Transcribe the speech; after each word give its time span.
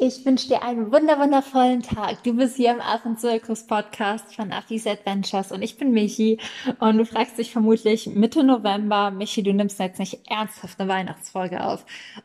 ich 0.00 0.24
wünsche 0.24 0.48
dir 0.48 0.62
einen 0.62 0.90
wunderwundervollen 0.90 1.82
Tag. 1.82 2.22
Du 2.24 2.32
bist 2.32 2.56
hier 2.56 2.70
im 2.70 2.80
Affenzirkus 2.80 3.66
Podcast 3.66 4.34
von 4.34 4.50
Affis 4.50 4.86
Adventures 4.86 5.52
und 5.52 5.60
ich 5.60 5.76
bin 5.76 5.92
Michi 5.92 6.38
und 6.78 6.96
du 6.96 7.04
fragst 7.04 7.36
dich 7.36 7.52
vermutlich 7.52 8.06
Mitte 8.06 8.42
November, 8.42 9.10
Michi, 9.10 9.42
du 9.42 9.52
nimmst 9.52 9.78
jetzt 9.78 9.98
nicht 9.98 10.20
ernsthaft 10.26 10.80
eine 10.80 10.88
Weihnachtsfolge 10.88 11.62
auf. 11.62 11.84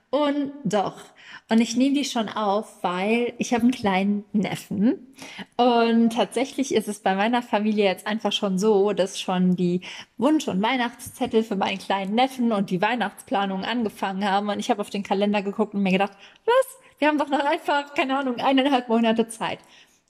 Und 0.10 0.54
doch. 0.64 1.02
Und 1.50 1.60
ich 1.60 1.76
nehme 1.76 1.96
die 1.96 2.06
schon 2.06 2.30
auf, 2.30 2.82
weil 2.82 3.34
ich 3.40 3.54
habe 3.54 3.64
einen 3.64 3.72
kleinen 3.72 4.24
Neffen. 4.32 5.14
Und 5.58 6.14
tatsächlich 6.14 6.74
ist 6.74 6.88
es 6.88 7.00
bei 7.00 7.14
meiner 7.14 7.42
Familie 7.42 7.84
jetzt 7.84 8.08
einfach 8.08 8.32
schon 8.32 8.58
so, 8.58 8.94
dass 8.94 9.20
schon 9.20 9.58
die 9.58 9.82
Wunsch- 10.18 10.48
und 10.48 10.62
Weihnachtszettel 10.62 11.44
für 11.44 11.58
meinen 11.58 11.80
kleinen 11.80 12.16
Neffen 12.16 12.54
und 12.54 12.70
die 12.70 12.82
Weihnachtsplanung 12.82 13.66
angefangen 13.66 14.24
haben. 14.24 14.48
Und 14.48 14.60
ich 14.60 14.70
habe 14.70 14.80
auf 14.80 14.90
den 14.90 15.04
Kalender 15.04 15.42
geguckt 15.42 15.74
und 15.74 15.84
mir 15.84 15.92
gedacht, 15.92 16.14
was? 16.46 16.85
Wir 16.98 17.10
haben 17.10 17.18
doch 17.18 17.30
noch 17.30 17.44
einfach, 17.44 17.94
keine 17.94 18.18
Ahnung, 18.18 18.38
eineinhalb 18.38 18.88
Monate 18.88 19.28
Zeit. 19.28 19.60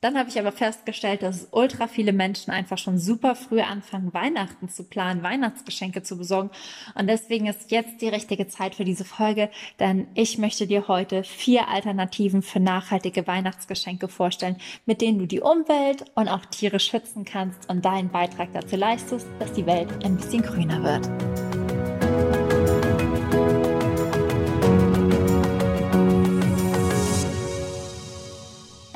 Dann 0.01 0.19
habe 0.19 0.29
ich 0.29 0.37
aber 0.37 0.51
festgestellt, 0.51 1.23
dass 1.23 1.47
ultra 1.49 1.87
viele 1.87 2.13
Menschen 2.13 2.51
einfach 2.51 2.77
schon 2.77 2.99
super 2.99 3.33
früh 3.33 3.61
anfangen, 3.61 4.13
Weihnachten 4.13 4.69
zu 4.69 4.83
planen, 4.83 5.23
Weihnachtsgeschenke 5.23 6.03
zu 6.03 6.15
besorgen. 6.15 6.51
Und 6.93 7.07
deswegen 7.07 7.47
ist 7.47 7.71
jetzt 7.71 8.01
die 8.01 8.09
richtige 8.09 8.47
Zeit 8.47 8.75
für 8.75 8.85
diese 8.85 9.03
Folge, 9.03 9.49
denn 9.79 10.07
ich 10.13 10.37
möchte 10.37 10.67
dir 10.67 10.87
heute 10.87 11.23
vier 11.23 11.69
Alternativen 11.69 12.43
für 12.43 12.59
nachhaltige 12.59 13.25
Weihnachtsgeschenke 13.25 14.07
vorstellen, 14.07 14.57
mit 14.85 15.01
denen 15.01 15.17
du 15.17 15.25
die 15.25 15.41
Umwelt 15.41 16.05
und 16.13 16.27
auch 16.27 16.45
Tiere 16.45 16.79
schützen 16.79 17.25
kannst 17.25 17.67
und 17.67 17.83
deinen 17.83 18.09
Beitrag 18.09 18.49
dazu 18.53 18.75
leistest, 18.75 19.25
dass 19.39 19.53
die 19.53 19.65
Welt 19.65 19.89
ein 20.05 20.17
bisschen 20.17 20.43
grüner 20.43 20.83
wird. 20.83 21.34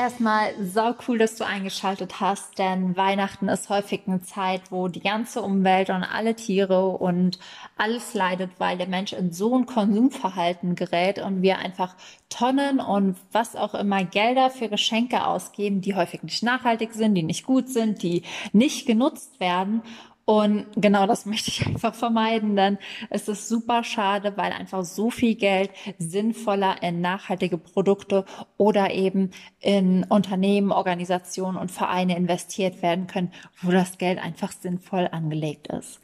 Erstmal 0.10 0.56
sau 0.60 0.96
cool, 1.08 1.20
dass 1.20 1.36
du 1.36 1.46
eingeschaltet 1.46 2.20
hast, 2.20 2.58
denn 2.58 2.98
Weihnachten 2.98 3.48
ist 3.48 3.70
häufig 3.70 4.02
eine 4.08 4.24
Zeit, 4.24 4.72
wo 4.72 4.88
die 4.88 5.02
ganze 5.02 5.44
Umwelt 5.44 5.92
und 5.92 6.04
alle 6.04 6.34
Tiere 6.34 6.88
und 6.88 7.38
alles 7.78 8.16
leidet, 8.16 8.50
weil 8.58 8.80
der 8.80 8.88
Mensch 8.88 9.14
in 9.14 9.32
so 9.32 9.56
ein 9.56 9.68
Konsumverhalten 9.68 10.74
gerät 10.74 11.20
und 11.20 11.44
wir 11.44 11.60
einfach 11.60 11.96
Tonnen 12.28 12.80
und 12.80 13.18
was 13.32 13.56
auch 13.56 13.76
immer 13.76 14.04
Gelder 14.04 14.50
für 14.50 14.68
Geschenke 14.68 15.28
ausgeben, 15.28 15.82
die 15.82 15.94
häufig 15.94 16.24
nicht 16.24 16.42
nachhaltig 16.42 16.94
sind, 16.94 17.14
die 17.14 17.22
nicht 17.22 17.46
gut 17.46 17.70
sind, 17.70 18.02
die 18.02 18.24
nicht 18.52 18.88
genutzt 18.88 19.40
werden 19.40 19.84
und 20.30 20.68
genau 20.76 21.08
das 21.08 21.26
möchte 21.26 21.50
ich 21.50 21.66
einfach 21.66 21.96
vermeiden, 21.96 22.56
denn 22.56 22.78
es 23.10 23.28
ist 23.28 23.50
super 23.50 23.84
schade, 23.84 24.38
weil 24.38 24.52
einfach 24.52 24.86
so 24.86 25.10
viel 25.10 25.34
Geld 25.34 25.72
sinnvoller 25.98 26.84
in 26.84 27.02
nachhaltige 27.02 27.58
Produkte 27.58 28.26
oder 28.56 28.92
eben 28.92 29.32
in 29.60 30.04
Unternehmen, 30.04 30.72
Organisationen 30.72 31.58
und 31.58 31.72
Vereine 31.72 32.16
investiert 32.16 32.84
werden 32.84 33.08
können, 33.08 33.32
wo 33.64 33.72
das 33.72 33.98
Geld 33.98 34.20
einfach 34.20 34.52
sinnvoll 34.52 35.10
angelegt 35.12 35.66
ist. 35.70 36.00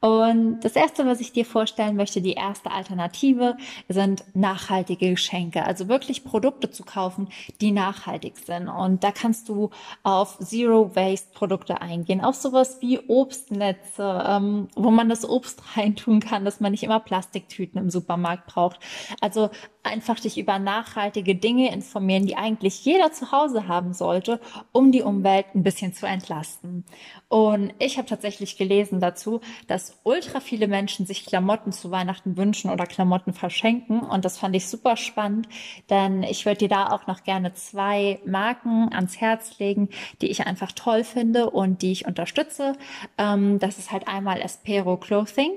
Und 0.00 0.60
das 0.60 0.76
erste, 0.76 1.06
was 1.06 1.20
ich 1.20 1.32
dir 1.32 1.44
vorstellen 1.44 1.96
möchte, 1.96 2.20
die 2.20 2.34
erste 2.34 2.70
Alternative, 2.70 3.56
sind 3.88 4.24
nachhaltige 4.34 5.10
Geschenke. 5.10 5.64
Also 5.64 5.88
wirklich 5.88 6.24
Produkte 6.24 6.70
zu 6.70 6.84
kaufen, 6.84 7.28
die 7.60 7.72
nachhaltig 7.72 8.36
sind. 8.38 8.68
Und 8.68 9.02
da 9.02 9.10
kannst 9.10 9.48
du 9.48 9.70
auf 10.04 10.38
Zero 10.38 10.94
Waste 10.94 11.32
Produkte 11.34 11.80
eingehen. 11.80 12.20
Auf 12.20 12.36
sowas 12.36 12.78
wie 12.80 13.00
Obstnetze, 13.08 14.24
ähm, 14.26 14.68
wo 14.76 14.90
man 14.90 15.08
das 15.08 15.28
Obst 15.28 15.62
reintun 15.76 16.20
kann, 16.20 16.44
dass 16.44 16.60
man 16.60 16.70
nicht 16.70 16.84
immer 16.84 17.00
Plastiktüten 17.00 17.80
im 17.80 17.90
Supermarkt 17.90 18.46
braucht. 18.46 18.78
Also 19.20 19.50
einfach 19.82 20.20
dich 20.20 20.38
über 20.38 20.58
nachhaltige 20.58 21.34
Dinge 21.34 21.72
informieren, 21.72 22.26
die 22.26 22.36
eigentlich 22.36 22.84
jeder 22.84 23.12
zu 23.12 23.32
Hause 23.32 23.68
haben 23.68 23.94
sollte, 23.94 24.40
um 24.72 24.92
die 24.92 25.02
Umwelt 25.02 25.46
ein 25.54 25.62
bisschen 25.62 25.92
zu 25.92 26.06
entlasten. 26.06 26.84
Und 27.28 27.72
ich 27.78 27.98
habe 27.98 28.08
tatsächlich 28.08 28.56
gelesen 28.56 29.00
dazu, 29.00 29.40
dass 29.66 29.98
ultra 30.04 30.40
viele 30.40 30.68
Menschen 30.68 31.06
sich 31.06 31.24
Klamotten 31.24 31.72
zu 31.72 31.90
Weihnachten 31.90 32.36
wünschen 32.36 32.70
oder 32.70 32.86
Klamotten 32.86 33.32
verschenken. 33.32 34.00
Und 34.00 34.24
das 34.24 34.38
fand 34.38 34.56
ich 34.56 34.68
super 34.68 34.96
spannend, 34.96 35.48
denn 35.90 36.22
ich 36.22 36.44
würde 36.44 36.58
dir 36.58 36.68
da 36.68 36.88
auch 36.88 37.06
noch 37.06 37.24
gerne 37.24 37.54
zwei 37.54 38.20
Marken 38.24 38.92
ans 38.92 39.20
Herz 39.20 39.58
legen, 39.58 39.88
die 40.20 40.28
ich 40.28 40.46
einfach 40.46 40.72
toll 40.72 41.04
finde 41.04 41.50
und 41.50 41.82
die 41.82 41.92
ich 41.92 42.06
unterstütze. 42.06 42.74
Ähm, 43.16 43.58
das 43.58 43.78
ist 43.78 43.90
halt 43.90 44.08
einmal 44.08 44.40
Espero 44.40 44.96
Clothing. 44.96 45.52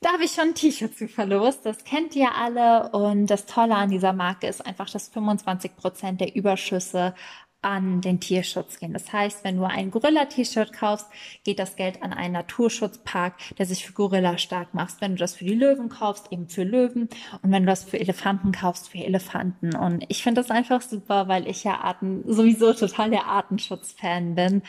Da 0.00 0.12
habe 0.12 0.24
ich 0.24 0.32
schon 0.32 0.48
ein 0.48 0.54
T-Shirt 0.54 0.96
zu 0.96 1.08
verlost. 1.08 1.64
Das 1.64 1.84
kennt 1.84 2.14
ihr 2.16 2.34
alle. 2.34 2.90
Und 2.90 3.26
das 3.26 3.46
Tolle 3.46 3.74
an 3.74 3.90
dieser 3.90 4.12
Marke 4.12 4.46
ist 4.46 4.64
einfach, 4.64 4.90
dass 4.90 5.08
25 5.08 5.76
Prozent 5.76 6.20
der 6.20 6.34
Überschüsse 6.34 7.14
an 7.66 8.00
den 8.00 8.20
Tierschutz 8.20 8.78
gehen. 8.78 8.92
Das 8.92 9.12
heißt, 9.12 9.42
wenn 9.42 9.56
du 9.56 9.64
ein 9.64 9.90
Gorilla-T-Shirt 9.90 10.72
kaufst, 10.72 11.08
geht 11.42 11.58
das 11.58 11.74
Geld 11.74 12.00
an 12.00 12.12
einen 12.12 12.34
Naturschutzpark, 12.34 13.34
der 13.58 13.66
sich 13.66 13.84
für 13.84 13.92
Gorilla 13.92 14.38
stark 14.38 14.72
macht. 14.72 15.00
Wenn 15.00 15.12
du 15.12 15.18
das 15.18 15.34
für 15.34 15.44
die 15.44 15.54
Löwen 15.54 15.88
kaufst, 15.88 16.30
eben 16.30 16.48
für 16.48 16.62
Löwen. 16.62 17.08
Und 17.42 17.50
wenn 17.50 17.64
du 17.64 17.66
das 17.66 17.82
für 17.82 17.98
Elefanten 17.98 18.52
kaufst, 18.52 18.88
für 18.88 18.98
Elefanten. 18.98 19.74
Und 19.74 20.04
ich 20.08 20.22
finde 20.22 20.42
das 20.42 20.50
einfach 20.52 20.80
super, 20.80 21.26
weil 21.26 21.48
ich 21.48 21.64
ja 21.64 21.80
Arten, 21.80 22.22
sowieso 22.32 22.72
total 22.72 23.10
der 23.10 23.26
Artenschutz-Fan 23.26 24.36
bin 24.36 24.62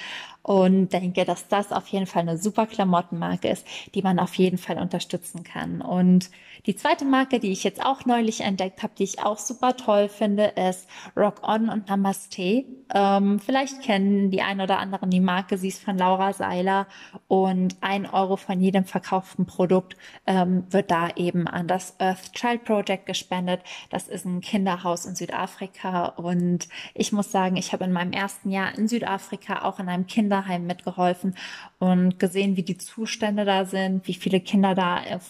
und 0.47 0.93
denke, 0.93 1.25
dass 1.25 1.49
das 1.49 1.73
auf 1.73 1.89
jeden 1.89 2.05
Fall 2.05 2.21
eine 2.21 2.37
super 2.37 2.67
Klamottenmarke 2.67 3.49
ist, 3.49 3.67
die 3.93 4.01
man 4.01 4.17
auf 4.17 4.35
jeden 4.35 4.57
Fall 4.57 4.79
unterstützen 4.79 5.43
kann. 5.43 5.81
Und 5.81 6.29
die 6.65 6.75
zweite 6.75 7.03
Marke, 7.03 7.39
die 7.39 7.51
ich 7.51 7.65
jetzt 7.65 7.85
auch 7.85 8.05
neulich 8.05 8.41
entdeckt 8.41 8.81
habe, 8.81 8.93
die 8.97 9.03
ich 9.03 9.23
auch 9.23 9.37
super 9.37 9.75
toll 9.75 10.07
finde, 10.07 10.45
ist 10.45 10.87
Rock 11.17 11.45
On 11.45 11.67
und 11.67 11.89
Namaste. 11.89 12.63
Ähm, 12.93 13.39
vielleicht 13.39 13.81
kennen 13.81 14.31
die 14.31 14.41
ein 14.41 14.61
oder 14.61 14.79
anderen 14.79 15.09
die 15.09 15.19
Marke, 15.19 15.57
sie 15.57 15.67
ist 15.67 15.83
von 15.83 15.97
Laura 15.97 16.31
Seiler 16.31 16.87
und 17.27 17.75
ein 17.81 18.05
Euro 18.05 18.37
von 18.37 18.61
jedem 18.61 18.85
verkauften 18.85 19.45
Produkt 19.45 19.97
ähm, 20.25 20.63
wird 20.69 20.91
da 20.91 21.09
eben 21.17 21.47
an 21.47 21.67
das 21.67 21.99
Earth 21.99 22.31
Child 22.33 22.63
Project 22.63 23.05
gespendet. 23.05 23.61
Das 23.89 24.07
ist 24.07 24.25
ein 24.25 24.39
Kinderhaus 24.39 25.05
in 25.05 25.15
Südafrika 25.15 26.05
und 26.05 26.69
ich 26.93 27.11
muss 27.11 27.31
sagen, 27.31 27.57
ich 27.57 27.73
habe 27.73 27.83
in 27.83 27.91
meinem 27.91 28.13
ersten 28.13 28.49
Jahr 28.49 28.77
in 28.77 28.87
Südafrika 28.87 29.63
auch 29.63 29.79
in 29.79 29.89
einem 29.89 30.07
Kinder 30.07 30.36
Kinderheim 30.37 30.65
mitgeholfen 30.65 31.35
und 31.79 32.19
gesehen, 32.19 32.57
wie 32.57 32.63
die 32.63 32.77
Zustände 32.77 33.45
da 33.45 33.65
sind, 33.65 34.07
wie 34.07 34.13
viele 34.13 34.39
Kinder 34.39 34.75
da 34.75 34.97
auf 35.15 35.23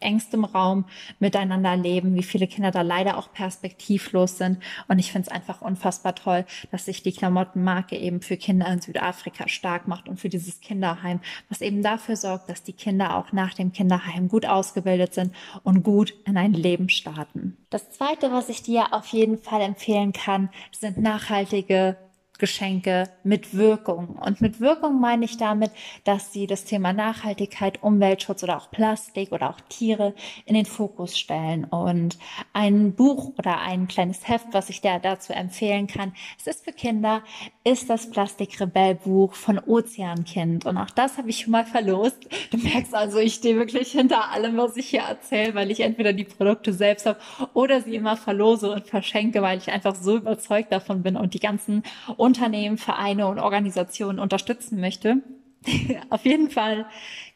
engstem 0.00 0.44
Raum 0.44 0.84
miteinander 1.18 1.76
leben, 1.76 2.14
wie 2.14 2.22
viele 2.22 2.46
Kinder 2.46 2.70
da 2.70 2.82
leider 2.82 3.18
auch 3.18 3.32
perspektivlos 3.32 4.38
sind. 4.38 4.58
Und 4.86 5.00
ich 5.00 5.10
finde 5.10 5.26
es 5.28 5.34
einfach 5.34 5.60
unfassbar 5.60 6.14
toll, 6.14 6.44
dass 6.70 6.84
sich 6.84 7.02
die 7.02 7.10
Klamottenmarke 7.10 7.96
eben 7.96 8.20
für 8.20 8.36
Kinder 8.36 8.68
in 8.68 8.80
Südafrika 8.80 9.48
stark 9.48 9.88
macht 9.88 10.08
und 10.08 10.20
für 10.20 10.28
dieses 10.28 10.60
Kinderheim, 10.60 11.18
was 11.48 11.62
eben 11.62 11.82
dafür 11.82 12.14
sorgt, 12.14 12.48
dass 12.48 12.62
die 12.62 12.74
Kinder 12.74 13.16
auch 13.16 13.32
nach 13.32 13.54
dem 13.54 13.72
Kinderheim 13.72 14.28
gut 14.28 14.46
ausgebildet 14.46 15.14
sind 15.14 15.34
und 15.64 15.82
gut 15.82 16.14
in 16.26 16.36
ein 16.36 16.52
Leben 16.52 16.88
starten. 16.88 17.56
Das 17.70 17.90
Zweite, 17.90 18.30
was 18.30 18.48
ich 18.48 18.62
dir 18.62 18.94
auf 18.94 19.06
jeden 19.08 19.38
Fall 19.38 19.62
empfehlen 19.62 20.12
kann, 20.12 20.48
sind 20.70 20.98
nachhaltige 20.98 21.96
Geschenke 22.38 23.10
mit 23.24 23.54
Wirkung. 23.54 24.16
Und 24.24 24.40
mit 24.40 24.60
Wirkung 24.60 25.00
meine 25.00 25.24
ich 25.24 25.36
damit, 25.36 25.72
dass 26.04 26.32
sie 26.32 26.46
das 26.46 26.64
Thema 26.64 26.92
Nachhaltigkeit, 26.92 27.82
Umweltschutz 27.82 28.42
oder 28.44 28.56
auch 28.56 28.70
Plastik 28.70 29.32
oder 29.32 29.50
auch 29.50 29.60
Tiere 29.68 30.14
in 30.46 30.54
den 30.54 30.64
Fokus 30.64 31.18
stellen. 31.18 31.64
Und 31.64 32.16
ein 32.52 32.94
Buch 32.94 33.32
oder 33.38 33.58
ein 33.60 33.88
kleines 33.88 34.28
Heft, 34.28 34.46
was 34.52 34.70
ich 34.70 34.80
dir 34.80 34.98
dazu 35.00 35.32
empfehlen 35.32 35.88
kann, 35.88 36.12
es 36.38 36.46
ist 36.46 36.64
für 36.64 36.72
Kinder, 36.72 37.22
ist 37.64 37.90
das 37.90 38.10
Plastikrebellbuch 38.10 39.34
von 39.34 39.58
Ozeankind. 39.58 40.64
Und 40.64 40.78
auch 40.78 40.90
das 40.90 41.18
habe 41.18 41.30
ich 41.30 41.40
schon 41.40 41.52
mal 41.52 41.66
verlost. 41.66 42.28
Du 42.50 42.58
merkst 42.58 42.94
also, 42.94 43.18
ich 43.18 43.34
stehe 43.34 43.56
wirklich 43.56 43.92
hinter 43.92 44.30
allem, 44.30 44.56
was 44.56 44.76
ich 44.76 44.88
hier 44.88 45.02
erzähle, 45.02 45.54
weil 45.54 45.70
ich 45.70 45.80
entweder 45.80 46.12
die 46.12 46.24
Produkte 46.24 46.72
selbst 46.72 47.06
habe 47.06 47.18
oder 47.52 47.82
sie 47.82 47.96
immer 47.96 48.16
verlose 48.16 48.70
und 48.70 48.86
verschenke, 48.86 49.42
weil 49.42 49.58
ich 49.58 49.70
einfach 49.70 49.96
so 49.96 50.16
überzeugt 50.16 50.72
davon 50.72 51.02
bin 51.02 51.16
und 51.16 51.34
die 51.34 51.40
ganzen 51.40 51.82
Unternehmen, 52.28 52.76
Vereine 52.76 53.26
und 53.26 53.38
Organisationen 53.38 54.18
unterstützen 54.18 54.80
möchte. 54.80 55.22
Auf 56.10 56.24
jeden 56.24 56.50
Fall 56.50 56.86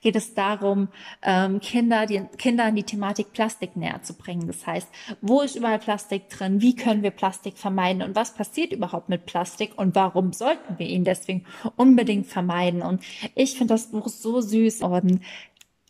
geht 0.03 0.17
es 0.17 0.35
darum, 0.35 0.89
ähm, 1.23 1.61
Kinder, 1.61 2.07
die, 2.07 2.21
Kindern 2.37 2.77
die 2.77 2.83
Thematik 2.83 3.33
Plastik 3.33 3.75
näher 3.75 4.03
zu 4.03 4.15
bringen. 4.15 4.47
Das 4.47 4.67
heißt, 4.67 4.89
wo 5.23 5.41
ist 5.41 5.57
überall 5.57 5.79
Plastik 5.79 6.29
drin? 6.29 6.61
Wie 6.61 6.77
können 6.77 7.03
wir 7.03 7.11
Plastik 7.11 7.57
vermeiden? 7.57 8.03
Und 8.03 8.15
was 8.15 8.35
passiert 8.35 8.73
überhaupt 8.73 9.09
mit 9.09 9.25
Plastik? 9.27 9.73
Und 9.77 9.95
warum 9.95 10.33
sollten 10.33 10.79
wir 10.79 10.87
ihn 10.87 11.05
deswegen 11.05 11.45
unbedingt 11.77 12.27
vermeiden? 12.27 12.83
Und 12.83 13.03
ich 13.35 13.57
finde 13.57 13.75
das 13.75 13.91
Buch 13.91 14.09
so 14.09 14.41
süß 14.41 14.83
und 14.83 15.21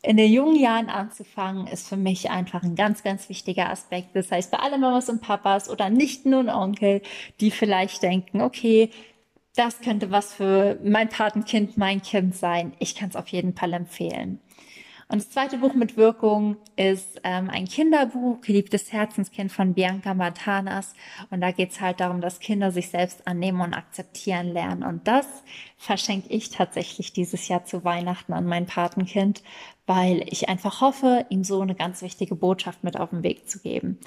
in 0.02 0.16
den 0.16 0.32
jungen 0.32 0.56
Jahren 0.56 0.88
anzufangen, 0.88 1.68
ist 1.68 1.88
für 1.88 1.96
mich 1.96 2.28
einfach 2.30 2.64
ein 2.64 2.74
ganz, 2.74 3.04
ganz 3.04 3.28
wichtiger 3.28 3.70
Aspekt. 3.70 4.14
Das 4.14 4.32
heißt, 4.32 4.50
bei 4.50 4.58
allen 4.58 4.80
Mamas 4.80 5.08
und 5.08 5.22
Papas 5.22 5.70
oder 5.70 5.90
nicht 5.90 6.26
nur 6.26 6.44
Onkel, 6.48 7.02
die 7.40 7.52
vielleicht 7.52 8.02
denken, 8.02 8.40
okay, 8.40 8.90
das 9.54 9.80
könnte 9.80 10.10
was 10.10 10.34
für 10.34 10.78
mein 10.82 11.08
Patenkind, 11.08 11.76
mein 11.76 12.02
Kind 12.02 12.34
sein. 12.34 12.72
Ich 12.78 12.96
kann 12.96 13.10
es 13.10 13.16
auf 13.16 13.28
jeden 13.28 13.54
Fall 13.54 13.72
empfehlen. 13.74 14.40
Und 15.08 15.20
das 15.20 15.30
zweite 15.30 15.58
Buch 15.58 15.74
mit 15.74 15.96
Wirkung 15.96 16.56
ist 16.76 17.20
ähm, 17.24 17.50
ein 17.50 17.66
Kinderbuch, 17.66 18.40
Geliebtes 18.40 18.92
Herzenskind 18.92 19.52
von 19.52 19.74
Bianca 19.74 20.14
Martanas. 20.14 20.94
Und 21.30 21.40
da 21.40 21.50
geht 21.50 21.72
es 21.72 21.80
halt 21.80 22.00
darum, 22.00 22.20
dass 22.20 22.40
Kinder 22.40 22.70
sich 22.70 22.88
selbst 22.88 23.26
annehmen 23.26 23.60
und 23.60 23.74
akzeptieren 23.74 24.48
lernen. 24.48 24.82
Und 24.82 25.06
das 25.06 25.26
verschenke 25.76 26.28
ich 26.28 26.50
tatsächlich 26.50 27.12
dieses 27.12 27.48
Jahr 27.48 27.64
zu 27.64 27.84
Weihnachten 27.84 28.32
an 28.32 28.46
mein 28.46 28.66
Patenkind, 28.66 29.42
weil 29.86 30.24
ich 30.28 30.48
einfach 30.48 30.80
hoffe, 30.80 31.26
ihm 31.28 31.44
so 31.44 31.60
eine 31.60 31.74
ganz 31.74 32.02
wichtige 32.02 32.34
Botschaft 32.34 32.84
mit 32.84 32.98
auf 32.98 33.10
den 33.10 33.22
Weg 33.22 33.48
zu 33.48 33.60
geben. 33.60 33.98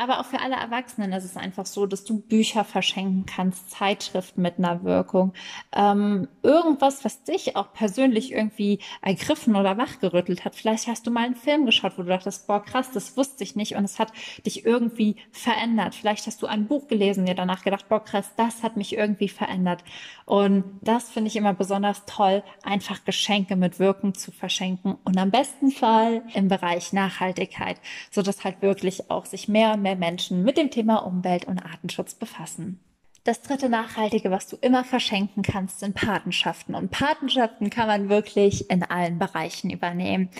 Aber 0.00 0.18
auch 0.18 0.24
für 0.24 0.40
alle 0.40 0.56
Erwachsenen 0.56 1.12
ist 1.12 1.24
es 1.24 1.36
einfach 1.36 1.66
so, 1.66 1.84
dass 1.84 2.04
du 2.04 2.20
Bücher 2.20 2.64
verschenken 2.64 3.26
kannst, 3.26 3.70
Zeitschriften 3.70 4.40
mit 4.40 4.56
einer 4.56 4.82
Wirkung, 4.82 5.34
ähm, 5.76 6.26
irgendwas, 6.42 7.04
was 7.04 7.22
dich 7.22 7.54
auch 7.54 7.74
persönlich 7.74 8.32
irgendwie 8.32 8.78
ergriffen 9.02 9.56
oder 9.56 9.76
wachgerüttelt 9.76 10.46
hat. 10.46 10.54
Vielleicht 10.54 10.86
hast 10.86 11.06
du 11.06 11.10
mal 11.10 11.26
einen 11.26 11.34
Film 11.34 11.66
geschaut, 11.66 11.98
wo 11.98 12.02
du 12.02 12.08
dachtest, 12.08 12.46
boah, 12.46 12.64
krass, 12.64 12.90
das 12.92 13.18
wusste 13.18 13.44
ich 13.44 13.56
nicht 13.56 13.76
und 13.76 13.84
es 13.84 13.98
hat 13.98 14.10
dich 14.46 14.64
irgendwie 14.64 15.16
verändert. 15.32 15.94
Vielleicht 15.94 16.26
hast 16.26 16.40
du 16.40 16.46
ein 16.46 16.66
Buch 16.66 16.88
gelesen, 16.88 17.26
dir 17.26 17.34
danach 17.34 17.62
gedacht, 17.62 17.90
boah, 17.90 18.02
krass, 18.02 18.30
das 18.38 18.62
hat 18.62 18.78
mich 18.78 18.96
irgendwie 18.96 19.28
verändert. 19.28 19.84
Und 20.24 20.64
das 20.80 21.10
finde 21.10 21.28
ich 21.28 21.36
immer 21.36 21.52
besonders 21.52 22.06
toll, 22.06 22.42
einfach 22.62 23.04
Geschenke 23.04 23.54
mit 23.54 23.78
Wirkung 23.78 24.14
zu 24.14 24.32
verschenken 24.32 24.96
und 25.04 25.18
am 25.18 25.30
besten 25.30 25.70
Fall 25.70 26.22
im 26.32 26.48
Bereich 26.48 26.94
Nachhaltigkeit, 26.94 27.76
so 28.10 28.22
dass 28.22 28.44
halt 28.44 28.62
wirklich 28.62 29.10
auch 29.10 29.26
sich 29.26 29.46
mehr 29.46 29.74
und 29.74 29.82
mehr 29.82 29.89
mehr 29.90 30.10
Menschen 30.10 30.42
mit 30.44 30.56
dem 30.56 30.70
Thema 30.70 30.98
Umwelt 30.98 31.46
und 31.46 31.58
Artenschutz 31.58 32.14
befassen. 32.14 32.78
Das 33.22 33.42
dritte 33.42 33.68
Nachhaltige, 33.68 34.30
was 34.30 34.46
du 34.46 34.56
immer 34.62 34.82
verschenken 34.82 35.42
kannst, 35.42 35.80
sind 35.80 35.94
Patenschaften. 35.94 36.74
Und 36.74 36.90
Patenschaften 36.90 37.68
kann 37.68 37.86
man 37.86 38.08
wirklich 38.08 38.70
in 38.70 38.82
allen 38.82 39.18
Bereichen 39.18 39.68
übernehmen. 39.68 40.30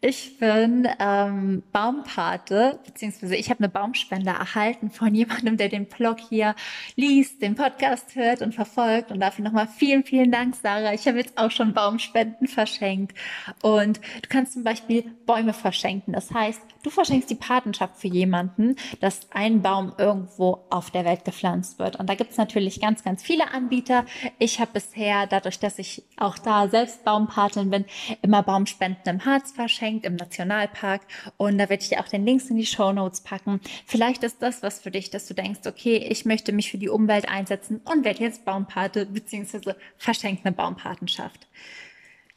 Ich 0.00 0.38
bin 0.38 0.88
ähm, 0.98 1.62
Baumpate, 1.72 2.80
beziehungsweise 2.86 3.36
ich 3.36 3.50
habe 3.50 3.58
eine 3.58 3.68
Baumspende 3.68 4.30
erhalten 4.30 4.90
von 4.90 5.14
jemandem, 5.14 5.58
der 5.58 5.68
den 5.68 5.84
Blog 5.84 6.20
hier 6.26 6.54
liest, 6.96 7.42
den 7.42 7.54
Podcast 7.54 8.14
hört 8.14 8.40
und 8.40 8.54
verfolgt. 8.54 9.10
Und 9.10 9.20
dafür 9.20 9.44
nochmal 9.44 9.68
vielen, 9.68 10.02
vielen 10.02 10.32
Dank, 10.32 10.54
Sarah. 10.56 10.94
Ich 10.94 11.06
habe 11.06 11.18
jetzt 11.18 11.36
auch 11.36 11.50
schon 11.50 11.74
Baumspenden 11.74 12.48
verschenkt. 12.48 13.14
Und 13.60 13.98
du 13.98 14.28
kannst 14.30 14.54
zum 14.54 14.64
Beispiel 14.64 15.02
Bäume 15.26 15.52
verschenken. 15.52 16.14
Das 16.14 16.30
heißt, 16.30 16.62
du 16.82 16.88
verschenkst 16.88 17.28
die 17.28 17.34
Patenschaft 17.34 17.98
für 17.98 18.08
jemanden, 18.08 18.76
dass 19.00 19.30
ein 19.32 19.60
Baum 19.60 19.92
irgendwo 19.98 20.64
auf 20.70 20.90
der 20.90 21.04
Welt 21.04 21.26
gepflanzt 21.26 21.78
wird. 21.78 21.96
Und 21.96 22.08
da 22.08 22.21
gibt 22.22 22.30
es 22.30 22.38
natürlich 22.38 22.80
ganz, 22.80 23.02
ganz 23.02 23.20
viele 23.20 23.52
Anbieter. 23.52 24.06
Ich 24.38 24.60
habe 24.60 24.74
bisher, 24.74 25.26
dadurch, 25.26 25.58
dass 25.58 25.80
ich 25.80 26.04
auch 26.16 26.38
da 26.38 26.68
selbst 26.68 27.02
Baumpatin 27.02 27.68
bin, 27.68 27.84
immer 28.22 28.44
Baumspenden 28.44 29.02
im 29.06 29.24
Harz 29.24 29.50
verschenkt, 29.50 30.06
im 30.06 30.14
Nationalpark. 30.14 31.00
Und 31.36 31.58
da 31.58 31.68
werde 31.68 31.82
ich 31.82 31.88
dir 31.88 31.98
auch 31.98 32.06
den 32.06 32.24
Links 32.24 32.48
in 32.48 32.58
die 32.58 32.66
Show 32.66 32.92
Notes 32.92 33.22
packen. 33.22 33.60
Vielleicht 33.86 34.22
ist 34.22 34.40
das 34.40 34.62
was 34.62 34.78
für 34.78 34.92
dich, 34.92 35.10
dass 35.10 35.26
du 35.26 35.34
denkst, 35.34 35.62
okay, 35.66 35.96
ich 35.96 36.24
möchte 36.24 36.52
mich 36.52 36.70
für 36.70 36.78
die 36.78 36.88
Umwelt 36.88 37.28
einsetzen 37.28 37.80
und 37.92 38.04
werde 38.04 38.22
jetzt 38.22 38.44
Baumpate 38.44 39.06
bzw. 39.06 39.74
verschenke 39.96 40.44
eine 40.44 40.54
Baumpatenschaft. 40.54 41.48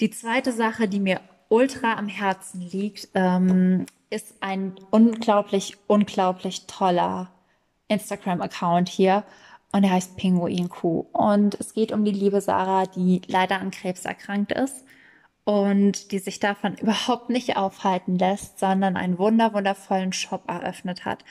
Die 0.01 0.09
zweite 0.09 0.51
Sache, 0.51 0.87
die 0.87 0.99
mir 0.99 1.21
ultra 1.49 1.93
am 1.93 2.07
Herzen 2.07 2.59
liegt, 2.59 3.09
ähm, 3.13 3.85
ist 4.09 4.33
ein 4.39 4.73
unglaublich, 4.89 5.77
unglaublich 5.85 6.65
toller 6.65 7.29
Instagram-Account 7.87 8.89
hier 8.89 9.23
und 9.75 9.83
er 9.83 9.91
heißt 9.91 10.15
Pinguin 10.15 10.69
Kuh. 10.69 11.05
Und 11.11 11.59
es 11.59 11.73
geht 11.73 11.91
um 11.91 12.05
die 12.05 12.11
liebe 12.11 12.39
Sarah, 12.39 12.85
die 12.85 13.21
leider 13.27 13.59
an 13.59 13.71
Krebs 13.71 14.05
erkrankt 14.05 14.53
ist 14.53 14.85
und 15.43 16.13
die 16.13 16.19
sich 16.19 16.39
davon 16.39 16.75
überhaupt 16.81 17.29
nicht 17.29 17.57
aufhalten 17.57 18.17
lässt, 18.17 18.57
sondern 18.57 18.95
einen 18.95 19.17
wunder 19.17 19.53
wundervollen 19.53 20.13
Shop 20.13 20.45
eröffnet 20.47 21.03
hat. 21.03 21.25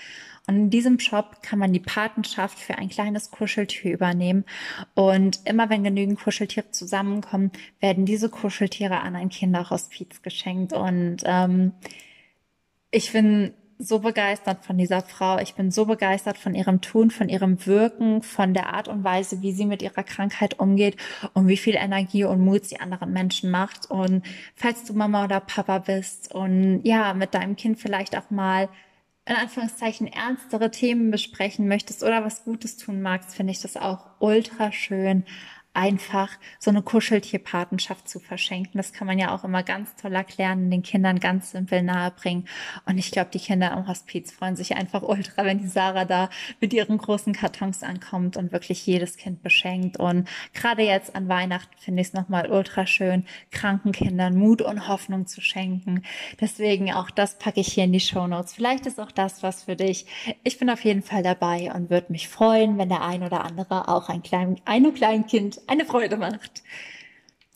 Und 0.47 0.57
in 0.57 0.69
diesem 0.69 1.01
Shop 1.01 1.41
kann 1.41 1.59
man 1.59 1.73
die 1.73 1.81
Patenschaft 1.81 2.59
für 2.59 2.75
ein 2.75 2.91
kleines 2.91 3.31
Kuscheltier 3.31 3.95
übernehmen. 3.95 4.45
Und 4.93 5.41
immer 5.47 5.71
wenn 5.71 5.83
genügend 5.83 6.21
Kuscheltiere 6.21 6.71
zusammenkommen, 6.71 7.51
werden 7.81 8.05
diese 8.05 8.29
Kuscheltiere 8.29 9.01
an 9.01 9.17
ein 9.17 9.31
Kinderhospiz 9.31 10.21
geschenkt. 10.21 10.75
Und 10.75 11.23
ähm, 11.25 11.73
ich 12.91 13.11
bin 13.13 13.55
so 13.79 13.99
begeistert 13.99 14.65
von 14.65 14.79
dieser 14.79 15.03
Frau. 15.03 15.39
Ich 15.39 15.55
bin 15.55 15.71
so 15.71 15.87
begeistert 15.87 16.39
von 16.39 16.55
ihrem 16.55 16.81
Tun, 16.81 17.11
von 17.11 17.29
ihrem 17.29 17.65
Wirken, 17.67 18.23
von 18.23 18.55
der 18.55 18.73
Art 18.73 18.89
und 18.89 19.05
Weise, 19.05 19.43
wie 19.43 19.53
sie 19.53 19.67
mit 19.67 19.83
ihrer 19.83 20.03
Krankheit 20.03 20.59
umgeht 20.59 20.97
und 21.33 21.49
wie 21.49 21.57
viel 21.57 21.75
Energie 21.75 22.25
und 22.25 22.41
Mut 22.41 22.65
sie 22.65 22.81
anderen 22.81 23.13
Menschen 23.13 23.51
macht. 23.51 23.91
Und 23.91 24.25
falls 24.55 24.85
du 24.85 24.95
Mama 24.95 25.25
oder 25.25 25.41
Papa 25.41 25.79
bist 25.79 26.35
und 26.35 26.83
ja, 26.85 27.15
mit 27.15 27.35
deinem 27.35 27.57
Kind 27.57 27.79
vielleicht 27.79 28.17
auch 28.17 28.31
mal 28.31 28.69
in 29.27 29.37
Anführungszeichen 29.37 30.07
ernstere 30.07 30.71
Themen 30.71 31.11
besprechen 31.11 31.67
möchtest 31.67 32.03
oder 32.03 32.25
was 32.25 32.45
Gutes 32.45 32.77
tun 32.77 33.01
magst, 33.01 33.35
finde 33.35 33.53
ich 33.53 33.61
das 33.61 33.77
auch 33.77 34.07
ultra 34.19 34.71
schön 34.71 35.25
einfach 35.75 36.31
so 36.59 36.71
eine 36.71 36.83
Kuscheltierpatenschaft 36.83 38.09
zu 38.09 38.21
verschenken. 38.21 38.79
Das 38.79 38.93
kann 38.93 39.07
man 39.07 39.19
ja 39.19 39.35
auch 39.35 39.45
immer 39.45 39.63
ganz 39.63 39.95
toll 39.97 40.15
erklären, 40.15 40.71
den 40.71 40.83
Kindern 40.83 41.19
ganz 41.19 41.51
simpel 41.51 41.83
nahebringen. 41.83 42.47
Und 42.87 42.97
ich 42.97 43.11
glaube, 43.11 43.31
die 43.33 43.41
Kinder 43.41 43.73
am 43.73 43.89
Hospiz 43.89 44.33
freuen 44.33 44.57
sich 44.57 44.77
einfach 44.77 45.03
ultra, 45.03 45.45
wenn 45.45 45.59
die 45.59 45.67
Sarah 45.67 46.05
da 46.05 46.31
mit 46.61 46.73
ihren 46.73 46.97
großen 46.97 47.33
Kartons 47.33 47.83
ankommt 47.83 48.37
und 48.37 48.53
wirklich 48.53 48.87
jedes 48.87 49.17
Kind 49.17 49.43
beschenkt. 49.43 49.99
Und 49.99 50.29
gerade 50.55 50.83
jetzt 50.83 51.17
an 51.17 51.29
Weihnachten 51.29 51.75
finde 51.79 52.03
ich 52.03 52.09
es 52.09 52.15
nochmal 52.15 52.51
ultra 52.51 52.87
schön, 52.87 53.25
kranken 53.51 53.91
Kindern 53.93 54.37
Mut 54.37 54.63
und 54.63 54.87
Hoffnung 54.87 55.27
zu 55.27 55.41
schenken. 55.41 56.03
Deswegen 56.41 56.93
auch 56.93 57.11
das 57.11 57.39
packe 57.39 57.61
ich 57.61 57.73
hier 57.73 57.85
in 57.85 57.93
die 57.93 58.01
Show 58.01 58.29
Notes. 58.29 58.55
Vielleicht 58.55 58.87
ist 58.87 59.01
auch 59.01 59.11
das 59.11 59.43
was 59.43 59.65
für 59.65 59.75
dich. 59.75 60.07
Ich 60.45 60.59
bin 60.59 60.71
auf 60.71 60.85
jeden 60.85 61.03
Fall 61.03 61.25
dabei 61.25 61.73
und 61.75 61.91
würde 61.91 62.13
mich 62.13 62.29
freuen, 62.29 62.79
wenn 62.79 62.89
der 62.89 63.03
ein 63.03 63.25
oder 63.25 63.45
andere 63.45 63.89
auch 63.89 64.09
ein 64.09 64.23
klein, 64.23 64.61
ein 64.65 64.95
klein 64.95 65.27
Kind 65.27 65.64
eine 65.69 65.85
Freude 65.85 66.17
macht. 66.17 66.63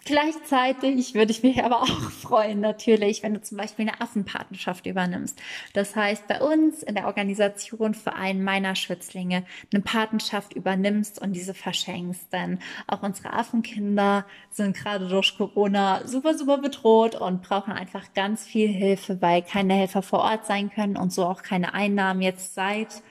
Gleichzeitig 0.08 1.12
würde 1.12 1.32
ich 1.32 1.42
mich 1.42 1.62
aber 1.64 1.82
auch 1.82 2.10
freuen, 2.10 2.60
natürlich, 2.60 3.22
wenn 3.22 3.34
du 3.34 3.42
zum 3.42 3.58
Beispiel 3.58 3.86
eine 3.86 4.00
Affenpatenschaft 4.00 4.86
übernimmst. 4.86 5.38
Das 5.74 5.94
heißt, 5.94 6.26
bei 6.28 6.40
uns 6.40 6.82
in 6.82 6.94
der 6.94 7.08
Organisation 7.08 7.92
Verein 7.92 8.42
meiner 8.42 8.74
Schützlinge 8.74 9.44
eine 9.70 9.82
Patenschaft 9.82 10.54
übernimmst 10.54 11.20
und 11.20 11.34
diese 11.34 11.52
verschenkst. 11.52 12.32
Denn 12.32 12.58
auch 12.86 13.02
unsere 13.02 13.34
Affenkinder 13.34 14.24
sind 14.50 14.74
gerade 14.74 15.08
durch 15.08 15.36
Corona 15.36 16.06
super, 16.06 16.38
super 16.38 16.56
bedroht 16.56 17.14
und 17.14 17.42
brauchen 17.42 17.74
einfach 17.74 18.14
ganz 18.14 18.46
viel 18.46 18.68
Hilfe, 18.68 19.20
weil 19.20 19.42
keine 19.42 19.74
Helfer 19.74 20.00
vor 20.00 20.20
Ort 20.20 20.46
sein 20.46 20.70
können 20.70 20.96
und 20.96 21.12
so 21.12 21.26
auch 21.26 21.42
keine 21.42 21.74
Einnahmen 21.74 22.22
jetzt 22.22 22.54
seit 22.54 23.02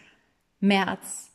März 0.59 1.26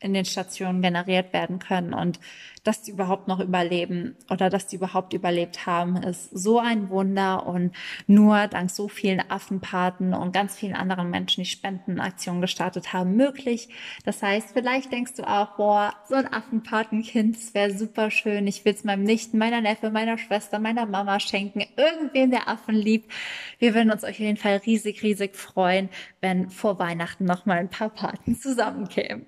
in 0.00 0.14
den 0.14 0.24
Stationen 0.24 0.82
generiert 0.82 1.32
werden 1.32 1.58
können 1.58 1.92
und 1.92 2.18
dass 2.64 2.82
die 2.82 2.90
überhaupt 2.90 3.28
noch 3.28 3.40
überleben 3.40 4.16
oder 4.30 4.50
dass 4.50 4.66
die 4.66 4.76
überhaupt 4.76 5.12
überlebt 5.12 5.66
haben, 5.66 5.96
ist 5.96 6.30
so 6.30 6.58
ein 6.58 6.90
Wunder 6.90 7.46
und 7.46 7.74
nur 8.06 8.48
dank 8.48 8.70
so 8.70 8.88
vielen 8.88 9.22
Affenpaten 9.30 10.12
und 10.14 10.32
ganz 10.32 10.56
vielen 10.56 10.74
anderen 10.74 11.10
Menschen, 11.10 11.44
die 11.44 11.50
Spendenaktionen 11.50 12.40
gestartet 12.40 12.92
haben, 12.92 13.16
möglich. 13.16 13.68
Das 14.04 14.22
heißt, 14.22 14.50
vielleicht 14.52 14.92
denkst 14.92 15.14
du 15.14 15.28
auch, 15.28 15.56
boah, 15.56 15.94
so 16.08 16.14
ein 16.14 16.30
Affenpatenkind, 16.30 17.36
das 17.36 17.54
wäre 17.54 17.76
super 17.76 18.10
schön. 18.10 18.46
Ich 18.46 18.64
will 18.64 18.74
es 18.74 18.84
meinem 18.84 19.04
Nichten, 19.04 19.38
meiner 19.38 19.60
Neffe, 19.60 19.90
meiner 19.90 20.18
Schwester, 20.18 20.58
meiner 20.58 20.86
Mama 20.86 21.20
schenken, 21.20 21.62
irgendwen, 21.76 22.30
der 22.30 22.48
Affen 22.48 22.74
liebt. 22.74 23.10
Wir 23.58 23.74
würden 23.74 23.90
uns 23.90 24.04
auf 24.04 24.18
jeden 24.18 24.36
Fall 24.36 24.60
riesig, 24.66 25.02
riesig 25.02 25.36
freuen, 25.36 25.88
wenn 26.20 26.50
vor 26.50 26.78
Weihnachten 26.78 27.24
noch 27.24 27.46
mal 27.46 27.58
ein 27.58 27.70
paar 27.70 27.90
Paten 27.90 28.36
zusammenkämen. 28.36 29.26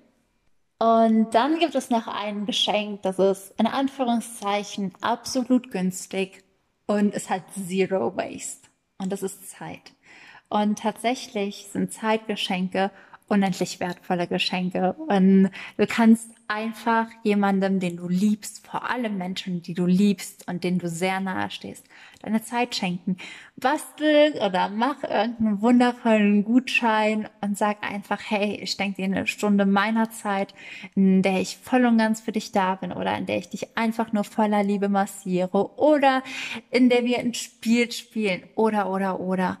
Und 0.83 1.33
dann 1.33 1.59
gibt 1.59 1.75
es 1.75 1.89
noch 1.89 2.07
ein 2.07 2.45
Geschenk, 2.45 3.03
das 3.03 3.17
ist 3.17 3.53
in 3.57 3.67
Anführungszeichen 3.67 4.91
absolut 4.99 5.71
günstig 5.71 6.43
und 6.87 7.13
es 7.13 7.29
hat 7.29 7.43
Zero 7.53 8.17
Waste. 8.17 8.67
Und 8.97 9.09
das 9.09 9.23
ist 9.23 9.49
Zeit. 9.49 9.93
Und 10.49 10.79
tatsächlich 10.79 11.69
sind 11.71 11.93
Zeitgeschenke 11.93 12.91
unendlich 13.27 13.79
wertvolle 13.79 14.27
Geschenke. 14.27 14.93
Und 15.07 15.49
du 15.77 15.87
kannst 15.87 16.29
einfach 16.47 17.07
jemandem, 17.23 17.79
den 17.79 17.97
du 17.97 18.07
liebst, 18.07 18.65
vor 18.67 18.89
allem 18.89 19.17
Menschen, 19.17 19.61
die 19.61 19.73
du 19.73 19.85
liebst 19.85 20.47
und 20.47 20.63
denen 20.63 20.77
du 20.77 20.87
sehr 20.87 21.19
nahe 21.19 21.49
stehst, 21.49 21.85
deine 22.21 22.43
Zeit 22.43 22.75
schenken. 22.75 23.17
Bastel 23.55 24.33
oder 24.33 24.69
mach 24.69 25.03
irgendeinen 25.03 25.61
wundervollen 25.61 26.43
Gutschein 26.43 27.29
und 27.41 27.57
sag 27.57 27.81
einfach, 27.81 28.21
hey, 28.27 28.59
ich 28.61 28.77
denke 28.77 28.97
dir 28.97 29.05
eine 29.05 29.25
Stunde 29.25 29.65
meiner 29.65 30.11
Zeit, 30.11 30.53
in 30.95 31.21
der 31.21 31.39
ich 31.39 31.57
voll 31.57 31.85
und 31.85 31.97
ganz 31.97 32.21
für 32.21 32.31
dich 32.31 32.51
da 32.51 32.75
bin 32.75 32.91
oder 32.91 33.17
in 33.17 33.25
der 33.25 33.37
ich 33.37 33.49
dich 33.49 33.77
einfach 33.77 34.11
nur 34.11 34.23
voller 34.23 34.63
Liebe 34.63 34.89
massiere 34.89 35.77
oder 35.79 36.23
in 36.71 36.89
der 36.89 37.05
wir 37.05 37.19
ein 37.19 37.33
Spiel 37.33 37.91
spielen 37.91 38.43
oder, 38.55 38.89
oder, 38.89 39.19
oder. 39.19 39.59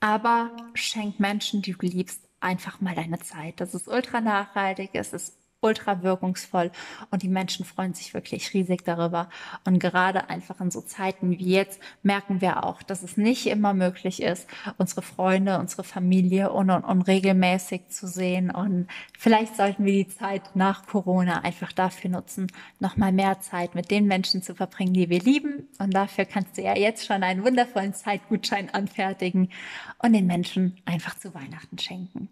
Aber 0.00 0.50
schenk 0.74 1.18
Menschen, 1.18 1.62
die 1.62 1.72
du 1.72 1.86
liebst, 1.86 2.25
einfach 2.46 2.80
mal 2.80 2.94
deine 2.94 3.18
Zeit. 3.18 3.60
Das 3.60 3.74
ist 3.74 3.88
ultra 3.88 4.20
nachhaltig, 4.20 4.90
es 4.94 5.12
ist 5.12 5.36
ultra 5.60 6.02
wirkungsvoll 6.02 6.70
und 7.10 7.22
die 7.22 7.28
Menschen 7.28 7.64
freuen 7.64 7.94
sich 7.94 8.14
wirklich 8.14 8.52
riesig 8.54 8.84
darüber. 8.84 9.28
Und 9.64 9.78
gerade 9.78 10.30
einfach 10.30 10.60
in 10.60 10.70
so 10.70 10.80
Zeiten 10.80 11.30
wie 11.30 11.50
jetzt 11.50 11.80
merken 12.02 12.40
wir 12.40 12.64
auch, 12.64 12.82
dass 12.82 13.02
es 13.02 13.16
nicht 13.16 13.46
immer 13.46 13.74
möglich 13.74 14.22
ist, 14.22 14.46
unsere 14.78 15.02
Freunde, 15.02 15.58
unsere 15.58 15.82
Familie 15.82 16.52
un 16.52 16.70
und 16.70 16.84
unregelmäßig 16.84 17.88
zu 17.88 18.06
sehen. 18.06 18.50
Und 18.50 18.86
vielleicht 19.18 19.56
sollten 19.56 19.84
wir 19.84 20.04
die 20.04 20.08
Zeit 20.08 20.54
nach 20.54 20.86
Corona 20.86 21.40
einfach 21.40 21.72
dafür 21.72 22.10
nutzen, 22.10 22.52
nochmal 22.78 23.12
mehr 23.12 23.40
Zeit 23.40 23.74
mit 23.74 23.90
den 23.90 24.06
Menschen 24.06 24.42
zu 24.42 24.54
verbringen, 24.54 24.94
die 24.94 25.10
wir 25.10 25.20
lieben. 25.20 25.68
Und 25.78 25.94
dafür 25.94 26.26
kannst 26.26 26.58
du 26.58 26.62
ja 26.62 26.76
jetzt 26.76 27.06
schon 27.06 27.22
einen 27.22 27.44
wundervollen 27.44 27.94
Zeitgutschein 27.94 28.72
anfertigen 28.72 29.50
und 29.98 30.12
den 30.12 30.26
Menschen 30.26 30.76
einfach 30.84 31.18
zu 31.18 31.34
Weihnachten 31.34 31.78
schenken. 31.78 32.28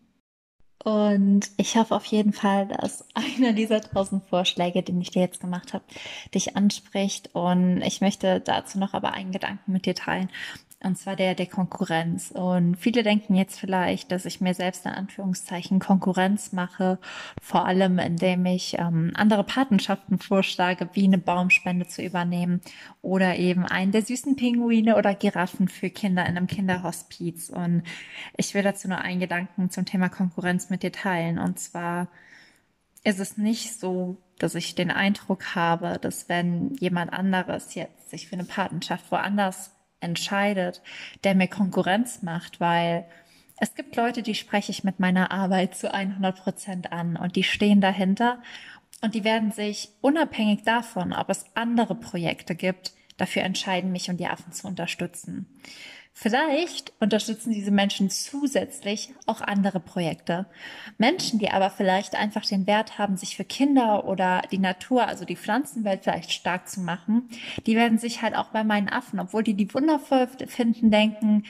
Und 0.85 1.50
ich 1.57 1.76
hoffe 1.76 1.95
auf 1.95 2.05
jeden 2.05 2.35
Fall, 2.35 2.69
dass 2.69 3.05
einer 3.14 3.53
dieser 3.53 3.81
tausend 3.81 4.25
Vorschläge, 4.26 4.83
den 4.83 5.00
ich 5.00 5.11
dir 5.11 5.23
jetzt 5.23 5.41
gemacht 5.41 5.73
habe, 5.73 5.85
dich 6.35 6.57
anspricht. 6.57 7.35
Und 7.35 7.83
ich 7.83 8.00
möchte 8.00 8.41
dazu 8.41 8.79
noch 8.79 8.95
aber 8.95 9.12
einen 9.12 9.33
Gedanken 9.33 9.73
mit 9.73 9.87
dir 9.87 9.95
teilen 9.95 10.29
und 10.85 10.97
zwar 10.97 11.17
der 11.17 11.35
der 11.35 11.47
Konkurrenz. 11.47 12.31
Und 12.31 12.76
viele 12.76 13.03
denken 13.03 13.35
jetzt 13.35 13.59
vielleicht, 13.59 14.12
dass 14.12 14.25
ich 14.25 14.41
mir 14.41 14.55
selbst 14.55 14.87
in 14.87 14.93
Anführungszeichen 14.93 15.79
Konkurrenz 15.79 16.53
mache, 16.53 16.99
vor 17.41 17.67
allem 17.67 17.99
indem 17.99 18.47
ich 18.47 18.76
ähm, 18.79 19.12
andere 19.14 19.45
Patenschaften 19.45 20.19
vorschlage, 20.19 20.88
wie 20.93 21.05
eine 21.05 21.19
Baumspende 21.19 21.87
zu 21.87 22.03
übernehmen 22.03 22.61
oder 23.03 23.37
eben 23.37 23.64
einen 23.64 23.93
der 23.93 24.03
süßen 24.03 24.37
Pinguine 24.37 24.97
oder 24.97 25.14
Giraffen 25.14 25.69
für 25.69 25.91
Kinder 25.91 26.26
in 26.26 26.37
einem 26.37 26.47
Kinderhospiz. 26.47 27.50
Und 27.50 27.83
ich 28.37 28.55
will 28.55 28.62
dazu 28.62 28.88
nur 28.88 28.99
einen 28.99 29.21
Gedanken 29.21 29.71
zum 29.71 29.85
Thema 29.85 30.09
Konkurrenz 30.09 30.71
mit 30.71 30.83
dir 30.83 30.93
teilen. 30.93 31.38
Und 31.38 31.59
zwar 31.59 32.09
ist 33.05 33.21
es 33.21 33.37
nicht 33.37 33.79
so, 33.79 34.17
dass 34.38 34.55
ich 34.55 34.75
den 34.75 34.91
Eindruck 34.91 35.55
habe, 35.55 35.99
dass 36.00 36.29
wenn 36.29 36.75
jemand 36.75 37.12
anderes 37.12 37.75
jetzt 37.75 38.11
sich 38.11 38.29
für 38.29 38.35
eine 38.35 38.45
Patenschaft 38.45 39.11
woanders 39.11 39.74
entscheidet, 40.04 40.82
der 41.25 41.34
mir 41.34 41.49
Konkurrenz 41.49 42.23
macht, 42.23 42.61
weil 42.61 43.04
es 43.58 43.75
gibt 43.75 43.96
Leute, 43.96 44.23
die 44.23 44.34
spreche 44.34 44.70
ich 44.70 44.84
mit 44.84 45.00
meiner 45.00 45.30
Arbeit 45.30 45.76
zu 45.76 45.92
100 45.92 46.37
Prozent 46.37 46.92
an 46.92 47.16
und 47.16 47.37
die 47.37 47.44
stehen 47.44 47.80
dahinter 47.80 48.42
und 49.00 49.14
die 49.14 49.25
werden 49.25 49.52
sich 49.52 49.90
unabhängig 50.00 50.62
davon, 50.62 51.12
ob 51.12 51.30
es 51.30 51.44
andere 51.54 51.94
Projekte 51.94 52.54
gibt, 52.54 52.92
dafür 53.16 53.42
entscheiden, 53.42 53.92
mich 53.92 54.11
und 54.11 54.18
die 54.18 54.26
Affen 54.26 54.52
zu 54.52 54.66
unterstützen. 54.66 55.46
Vielleicht 56.16 56.92
unterstützen 57.00 57.52
diese 57.52 57.73
Menschen 57.73 58.09
zusätzlich 58.09 59.12
auch 59.26 59.40
andere 59.40 59.80
Projekte. 59.80 60.47
Menschen, 60.97 61.40
die 61.40 61.50
aber 61.50 61.71
vielleicht 61.71 62.14
einfach 62.14 62.47
den 62.47 62.68
Wert 62.68 62.99
haben, 62.99 63.16
sich 63.16 63.37
für 63.37 63.44
Kinder 63.44 64.06
oder 64.06 64.42
die 64.52 64.59
Natur, 64.59 65.09
also 65.09 65.25
die 65.25 65.35
Pflanzenwelt 65.35 66.04
vielleicht 66.04 66.30
stark 66.30 66.68
zu 66.68 66.80
machen, 66.80 67.28
die 67.66 67.75
werden 67.75 67.99
sich 67.99 68.23
halt 68.23 68.37
auch 68.37 68.50
bei 68.50 68.62
meinen 68.62 68.88
Affen, 68.88 69.18
obwohl 69.18 69.42
die 69.42 69.54
die 69.54 69.75
wundervoll 69.75 70.28
finden, 70.47 70.92
denken, 70.92 71.42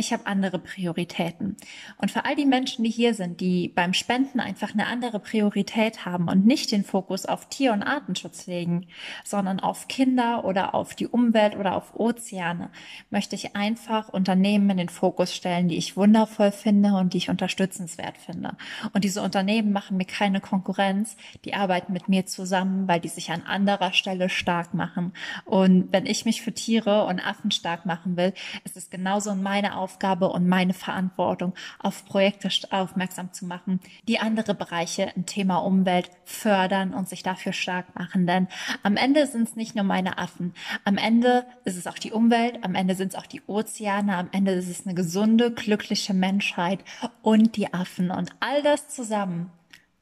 ich 0.00 0.12
habe 0.12 0.26
andere 0.26 0.60
Prioritäten. 0.60 1.56
Und 2.00 2.12
für 2.12 2.24
all 2.24 2.36
die 2.36 2.46
Menschen, 2.46 2.84
die 2.84 2.90
hier 2.90 3.14
sind, 3.14 3.40
die 3.40 3.68
beim 3.68 3.92
Spenden 3.92 4.38
einfach 4.38 4.72
eine 4.72 4.86
andere 4.86 5.18
Priorität 5.18 6.06
haben 6.06 6.28
und 6.28 6.46
nicht 6.46 6.70
den 6.70 6.84
Fokus 6.84 7.26
auf 7.26 7.48
Tier- 7.48 7.72
und 7.72 7.82
Artenschutz 7.82 8.46
legen, 8.46 8.86
sondern 9.24 9.58
auf 9.58 9.88
Kinder 9.88 10.44
oder 10.44 10.76
auf 10.76 10.94
die 10.94 11.08
Umwelt 11.08 11.56
oder 11.56 11.74
auf 11.74 11.98
Ozeane, 11.98 12.70
möchte 13.10 13.34
ich 13.34 13.56
einfach 13.56 14.08
Unternehmen 14.08 14.70
in 14.70 14.76
den 14.76 14.88
Fokus 14.88 15.34
stellen, 15.34 15.66
die 15.68 15.76
ich 15.76 15.96
wundervoll 15.96 16.52
finde 16.52 16.94
und 16.94 17.12
die 17.12 17.18
ich 17.18 17.28
unterstützenswert 17.28 18.18
finde. 18.18 18.56
Und 18.92 19.02
diese 19.02 19.20
Unternehmen 19.20 19.72
machen 19.72 19.96
mir 19.96 20.04
keine 20.04 20.40
Konkurrenz, 20.40 21.16
die 21.44 21.54
arbeiten 21.54 21.92
mit 21.92 22.08
mir 22.08 22.24
zusammen, 22.24 22.86
weil 22.86 23.00
die 23.00 23.08
sich 23.08 23.32
an 23.32 23.42
anderer 23.42 23.92
Stelle 23.92 24.28
stark 24.28 24.74
machen. 24.74 25.12
Und 25.44 25.92
wenn 25.92 26.06
ich 26.06 26.24
mich 26.24 26.40
für 26.40 26.52
Tiere 26.52 27.04
und 27.06 27.18
Affen 27.18 27.50
stark 27.50 27.84
machen 27.84 28.16
will, 28.16 28.32
ist 28.62 28.76
es 28.76 28.90
genauso 28.90 29.34
meine 29.34 29.76
Aufgabe, 29.76 29.87
Aufgabe 29.88 30.28
und 30.28 30.46
meine 30.46 30.74
Verantwortung, 30.74 31.54
auf 31.78 32.04
Projekte 32.04 32.50
aufmerksam 32.70 33.32
zu 33.32 33.46
machen, 33.46 33.80
die 34.06 34.18
andere 34.18 34.54
Bereiche 34.54 35.10
im 35.16 35.24
Thema 35.24 35.56
Umwelt 35.56 36.10
fördern 36.26 36.92
und 36.92 37.08
sich 37.08 37.22
dafür 37.22 37.54
stark 37.54 37.94
machen. 37.98 38.26
Denn 38.26 38.48
am 38.82 38.98
Ende 38.98 39.26
sind 39.26 39.48
es 39.48 39.56
nicht 39.56 39.74
nur 39.74 39.84
meine 39.84 40.18
Affen. 40.18 40.52
Am 40.84 40.98
Ende 40.98 41.46
ist 41.64 41.78
es 41.78 41.86
auch 41.86 41.98
die 41.98 42.12
Umwelt, 42.12 42.62
am 42.64 42.74
Ende 42.74 42.94
sind 42.94 43.14
es 43.14 43.18
auch 43.18 43.26
die 43.26 43.40
Ozeane, 43.46 44.14
am 44.18 44.28
Ende 44.30 44.52
ist 44.52 44.68
es 44.68 44.84
eine 44.84 44.94
gesunde, 44.94 45.52
glückliche 45.52 46.12
Menschheit 46.12 46.80
und 47.22 47.56
die 47.56 47.72
Affen. 47.72 48.10
Und 48.10 48.30
all 48.40 48.62
das 48.62 48.88
zusammen 48.88 49.50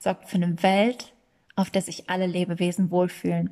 sorgt 0.00 0.28
für 0.28 0.36
eine 0.36 0.64
Welt, 0.64 1.12
auf 1.54 1.70
der 1.70 1.82
sich 1.82 2.10
alle 2.10 2.26
Lebewesen 2.26 2.90
wohlfühlen. 2.90 3.50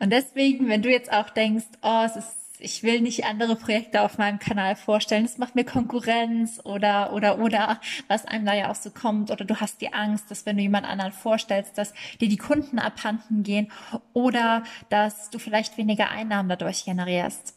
Und 0.00 0.10
deswegen, 0.10 0.68
wenn 0.68 0.82
du 0.82 0.90
jetzt 0.90 1.12
auch 1.12 1.30
denkst, 1.30 1.66
oh, 1.82 2.02
es 2.04 2.16
ist 2.16 2.45
ich 2.60 2.82
will 2.82 3.00
nicht 3.00 3.24
andere 3.24 3.56
Projekte 3.56 4.02
auf 4.02 4.18
meinem 4.18 4.38
Kanal 4.38 4.76
vorstellen. 4.76 5.24
Es 5.24 5.38
macht 5.38 5.54
mir 5.54 5.64
Konkurrenz 5.64 6.60
oder, 6.64 7.12
oder, 7.12 7.38
oder, 7.38 7.80
was 8.08 8.24
einem 8.24 8.46
da 8.46 8.54
ja 8.54 8.70
auch 8.70 8.74
so 8.74 8.90
kommt. 8.90 9.30
Oder 9.30 9.44
du 9.44 9.56
hast 9.56 9.80
die 9.80 9.92
Angst, 9.92 10.30
dass 10.30 10.46
wenn 10.46 10.56
du 10.56 10.62
jemand 10.62 10.86
anderen 10.86 11.12
vorstellst, 11.12 11.78
dass 11.78 11.92
dir 12.20 12.28
die 12.28 12.36
Kunden 12.36 12.78
abhanden 12.78 13.42
gehen 13.42 13.70
oder 14.12 14.64
dass 14.88 15.30
du 15.30 15.38
vielleicht 15.38 15.76
weniger 15.78 16.10
Einnahmen 16.10 16.48
dadurch 16.48 16.84
generierst. 16.84 17.55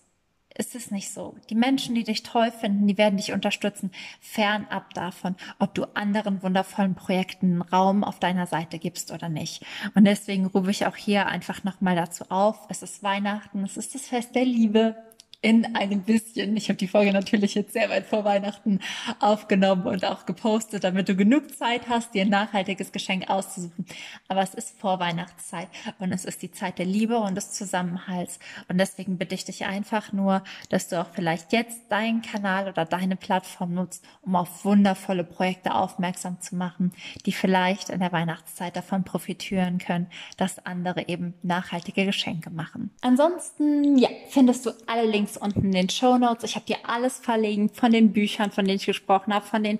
Ist 0.57 0.75
es 0.75 0.91
nicht 0.91 1.11
so. 1.11 1.35
Die 1.49 1.55
Menschen, 1.55 1.95
die 1.95 2.03
dich 2.03 2.23
toll 2.23 2.51
finden, 2.51 2.87
die 2.87 2.97
werden 2.97 3.17
dich 3.17 3.31
unterstützen, 3.31 3.91
fernab 4.19 4.93
davon, 4.93 5.35
ob 5.59 5.73
du 5.73 5.85
anderen 5.93 6.41
wundervollen 6.41 6.95
Projekten 6.95 7.61
Raum 7.61 8.03
auf 8.03 8.19
deiner 8.19 8.47
Seite 8.47 8.79
gibst 8.79 9.11
oder 9.11 9.29
nicht. 9.29 9.63
Und 9.93 10.05
deswegen 10.05 10.47
rufe 10.47 10.71
ich 10.71 10.85
auch 10.85 10.95
hier 10.95 11.27
einfach 11.27 11.63
nochmal 11.63 11.95
dazu 11.95 12.25
auf. 12.29 12.65
Es 12.67 12.81
ist 12.81 13.03
Weihnachten, 13.03 13.63
es 13.63 13.77
ist 13.77 13.95
das 13.95 14.07
Fest 14.07 14.35
der 14.35 14.45
Liebe 14.45 14.95
in 15.41 15.73
einem 15.75 16.01
bisschen. 16.01 16.57
Ich 16.57 16.67
habe 16.67 16.77
die 16.77 16.87
Folge 16.87 17.13
natürlich 17.13 17.55
jetzt 17.55 17.71
sehr 17.71 17.89
weit 17.89 18.05
vor 18.05 18.25
Weihnachten 18.25 18.79
aufgenommen 19.19 19.87
und 19.87 20.03
auch 20.03 20.25
gepostet, 20.25 20.83
damit 20.83 21.07
du 21.07 21.15
genug 21.15 21.57
Zeit 21.57 21.87
hast, 21.87 22.13
dir 22.13 22.23
ein 22.23 22.29
nachhaltiges 22.29 22.91
Geschenk 22.91 23.29
auszusuchen. 23.29 23.85
Aber 24.27 24.41
es 24.41 24.53
ist 24.53 24.77
vor 24.77 24.99
Weihnachtszeit 24.99 25.69
und 25.99 26.11
es 26.11 26.25
ist 26.25 26.41
die 26.41 26.51
Zeit 26.51 26.77
der 26.77 26.85
Liebe 26.85 27.17
und 27.19 27.35
des 27.35 27.51
Zusammenhalts. 27.51 28.39
Und 28.67 28.79
deswegen 28.79 29.17
bitte 29.17 29.33
ich 29.33 29.45
dich 29.45 29.65
einfach 29.65 30.11
nur, 30.11 30.43
dass 30.69 30.89
du 30.89 30.99
auch 30.99 31.07
vielleicht 31.13 31.53
jetzt 31.53 31.89
deinen 31.89 32.21
Kanal 32.21 32.67
oder 32.67 32.83
deine 32.83 33.15
Plattform 33.15 33.73
nutzt, 33.73 34.03
um 34.21 34.35
auf 34.35 34.65
wundervolle 34.65 35.23
Projekte 35.23 35.73
aufmerksam 35.73 36.41
zu 36.41 36.57
machen, 36.57 36.91
die 37.25 37.31
vielleicht 37.31 37.89
in 37.89 38.01
der 38.01 38.11
Weihnachtszeit 38.11 38.75
davon 38.75 39.05
profitieren 39.05 39.77
können, 39.77 40.07
dass 40.35 40.65
andere 40.65 41.07
eben 41.07 41.33
nachhaltige 41.43 42.05
Geschenke 42.05 42.49
machen. 42.49 42.91
Ansonsten, 43.01 43.97
ja, 43.97 44.09
findest 44.27 44.65
du 44.65 44.71
alle 44.85 45.05
Links 45.09 45.28
Links 45.29 45.37
unten 45.37 45.65
in 45.65 45.71
den 45.71 45.89
Show 45.89 46.17
Notes. 46.17 46.43
Ich 46.43 46.55
habe 46.55 46.65
dir 46.65 46.77
alles 46.83 47.17
verlinkt 47.17 47.75
von 47.77 47.91
den 47.91 48.13
Büchern, 48.13 48.51
von 48.51 48.65
denen 48.65 48.77
ich 48.77 48.85
gesprochen 48.85 49.33
habe, 49.33 49.45
von 49.45 49.63
den 49.63 49.79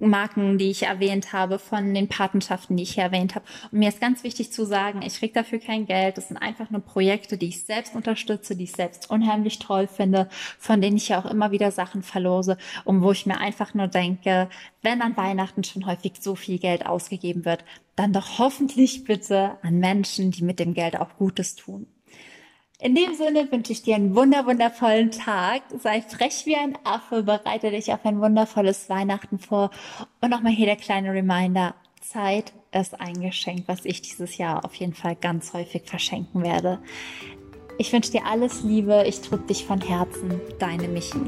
Marken, 0.00 0.58
die 0.58 0.70
ich 0.70 0.84
erwähnt 0.84 1.32
habe, 1.32 1.58
von 1.58 1.92
den 1.92 2.08
Patenschaften, 2.08 2.76
die 2.76 2.84
ich 2.84 2.94
hier 2.94 3.04
erwähnt 3.04 3.34
habe. 3.34 3.44
Und 3.72 3.80
mir 3.80 3.88
ist 3.88 4.00
ganz 4.00 4.22
wichtig 4.22 4.52
zu 4.52 4.64
sagen, 4.64 5.02
ich 5.02 5.18
krieg 5.18 5.34
dafür 5.34 5.58
kein 5.58 5.86
Geld. 5.86 6.16
Das 6.16 6.28
sind 6.28 6.36
einfach 6.36 6.70
nur 6.70 6.80
Projekte, 6.80 7.36
die 7.36 7.48
ich 7.48 7.64
selbst 7.64 7.96
unterstütze, 7.96 8.54
die 8.54 8.64
ich 8.64 8.72
selbst 8.72 9.10
unheimlich 9.10 9.58
toll 9.58 9.88
finde, 9.88 10.28
von 10.58 10.80
denen 10.80 10.96
ich 10.96 11.08
ja 11.08 11.20
auch 11.20 11.28
immer 11.28 11.50
wieder 11.50 11.72
Sachen 11.72 12.02
verlose 12.02 12.58
und 12.84 13.02
wo 13.02 13.10
ich 13.10 13.26
mir 13.26 13.38
einfach 13.38 13.74
nur 13.74 13.88
denke, 13.88 14.48
wenn 14.82 15.02
an 15.02 15.16
Weihnachten 15.16 15.64
schon 15.64 15.86
häufig 15.86 16.14
so 16.20 16.36
viel 16.36 16.58
Geld 16.58 16.86
ausgegeben 16.86 17.44
wird, 17.44 17.64
dann 17.96 18.12
doch 18.12 18.38
hoffentlich 18.38 19.04
bitte 19.04 19.58
an 19.62 19.78
Menschen, 19.78 20.30
die 20.30 20.42
mit 20.42 20.60
dem 20.60 20.74
Geld 20.74 20.96
auch 20.96 21.16
Gutes 21.16 21.56
tun. 21.56 21.88
In 22.80 22.94
dem 22.94 23.12
Sinne 23.14 23.50
wünsche 23.50 23.72
ich 23.72 23.82
dir 23.82 23.96
einen 23.96 24.14
wunder 24.14 24.46
wundervollen 24.46 25.10
Tag. 25.10 25.62
Sei 25.82 26.00
frech 26.00 26.46
wie 26.46 26.54
ein 26.54 26.78
Affe, 26.84 27.24
bereite 27.24 27.72
dich 27.72 27.92
auf 27.92 28.06
ein 28.06 28.20
wundervolles 28.20 28.88
Weihnachten 28.88 29.40
vor. 29.40 29.72
Und 30.20 30.30
nochmal 30.30 30.52
hier 30.52 30.66
der 30.66 30.76
kleine 30.76 31.12
Reminder. 31.12 31.74
Zeit 32.00 32.52
ist 32.70 33.00
ein 33.00 33.20
Geschenk, 33.20 33.64
was 33.66 33.84
ich 33.84 34.02
dieses 34.02 34.38
Jahr 34.38 34.64
auf 34.64 34.74
jeden 34.76 34.94
Fall 34.94 35.16
ganz 35.16 35.54
häufig 35.54 35.82
verschenken 35.86 36.44
werde. 36.44 36.78
Ich 37.78 37.92
wünsche 37.92 38.12
dir 38.12 38.24
alles 38.26 38.62
Liebe. 38.62 39.02
Ich 39.08 39.22
drücke 39.22 39.48
dich 39.48 39.64
von 39.64 39.80
Herzen. 39.80 40.40
Deine 40.60 40.86
Michi. 40.86 41.18